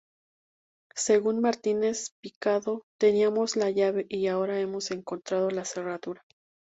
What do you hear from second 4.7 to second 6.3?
encontrado la cerradura.